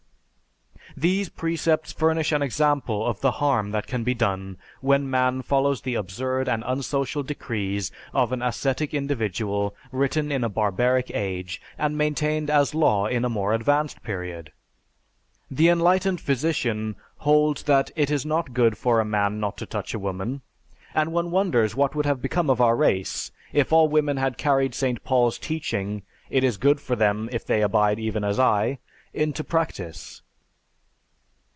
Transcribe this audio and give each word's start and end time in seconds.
These 0.97 1.29
precepts 1.29 1.93
furnish 1.93 2.33
an 2.33 2.41
example 2.41 3.07
of 3.07 3.21
the 3.21 3.31
harm 3.39 3.71
that 3.71 3.87
can 3.87 4.03
be 4.03 4.13
done 4.13 4.57
when 4.81 5.09
man 5.09 5.41
follows 5.41 5.81
the 5.81 5.95
absurd 5.95 6.49
and 6.49 6.65
unsocial 6.67 7.23
decrees 7.23 7.93
of 8.11 8.33
an 8.33 8.41
ascetic 8.41 8.93
individual 8.93 9.73
written 9.93 10.33
in 10.33 10.43
a 10.43 10.49
barbaric 10.49 11.09
age 11.13 11.61
and 11.77 11.97
maintained 11.97 12.49
as 12.49 12.75
law 12.75 13.05
in 13.05 13.23
a 13.23 13.29
more 13.29 13.53
advanced 13.53 14.03
period. 14.03 14.51
The 15.49 15.69
enlightened 15.69 16.19
physician 16.19 16.97
holds 17.19 17.63
that 17.63 17.89
it 17.95 18.11
is 18.11 18.25
not 18.25 18.53
good 18.53 18.77
for 18.77 18.99
a 18.99 19.05
man 19.05 19.39
not 19.39 19.55
to 19.59 19.65
touch 19.65 19.93
a 19.93 19.99
woman; 19.99 20.41
and 20.93 21.13
one 21.13 21.31
wonders 21.31 21.73
what 21.73 21.95
would 21.95 22.05
have 22.05 22.21
become 22.21 22.49
of 22.49 22.59
our 22.59 22.75
race 22.75 23.31
if 23.53 23.71
all 23.71 23.87
women 23.87 24.17
had 24.17 24.37
carried 24.37 24.75
St. 24.75 25.01
Paul's 25.05 25.39
teaching, 25.39 26.03
"It 26.29 26.43
is 26.43 26.57
good 26.57 26.81
for 26.81 26.97
them 26.97 27.29
if 27.31 27.45
they 27.45 27.61
abide 27.63 27.97
even 27.97 28.25
as 28.25 28.37
I," 28.37 28.79
into 29.13 29.41
practice. 29.45 30.21